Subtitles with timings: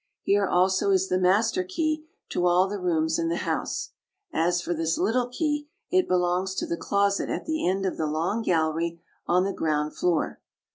[0.23, 3.91] Here also is the master key to all the rooms in the house;
[4.33, 8.07] as for this little key, it belongs to the closet at the end of the
[8.07, 10.41] long gallery on the ground floor.